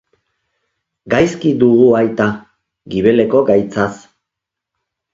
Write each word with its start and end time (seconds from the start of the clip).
Gaizki 1.15 1.51
dugu 1.65 1.87
aita, 2.01 2.29
gibeleko 2.97 3.47
gaitzaz. 3.55 3.95